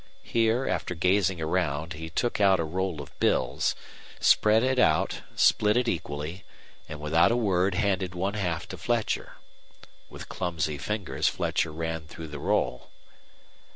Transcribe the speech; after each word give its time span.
Here 0.23 0.67
after 0.67 0.95
gazing 0.95 1.39
around, 1.39 1.93
he 1.93 2.09
took 2.09 2.41
out 2.41 2.59
a 2.59 2.63
roll 2.63 3.03
of 3.03 3.11
bills, 3.19 3.75
spread 4.19 4.63
it 4.63 4.79
out, 4.79 5.21
split 5.35 5.77
it 5.77 5.87
equally, 5.87 6.43
and 6.89 6.99
without 6.99 7.31
a 7.31 7.35
word 7.37 7.75
handed 7.75 8.15
one 8.15 8.33
half 8.33 8.67
to 8.69 8.77
Fletcher. 8.79 9.33
With 10.09 10.27
clumsy 10.27 10.79
fingers 10.79 11.27
Fletcher 11.27 11.71
ran 11.71 12.07
through 12.07 12.29
the 12.29 12.39
roll. 12.39 12.89